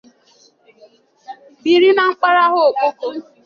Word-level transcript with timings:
biri 1.63 1.89
na 1.95 2.05
mpaghara 2.15 2.45
Okpoko 2.67 3.05